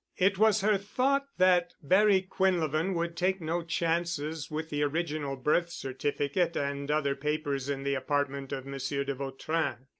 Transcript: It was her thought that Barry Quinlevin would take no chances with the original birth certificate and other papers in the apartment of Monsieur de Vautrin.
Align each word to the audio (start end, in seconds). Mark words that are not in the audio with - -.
It 0.17 0.39
was 0.39 0.61
her 0.61 0.79
thought 0.79 1.27
that 1.37 1.75
Barry 1.83 2.23
Quinlevin 2.27 2.95
would 2.95 3.15
take 3.15 3.39
no 3.39 3.61
chances 3.61 4.49
with 4.49 4.71
the 4.71 4.81
original 4.81 5.35
birth 5.35 5.69
certificate 5.69 6.55
and 6.57 6.89
other 6.89 7.15
papers 7.15 7.69
in 7.69 7.83
the 7.83 7.93
apartment 7.93 8.51
of 8.51 8.65
Monsieur 8.65 9.03
de 9.03 9.13
Vautrin. 9.13 9.75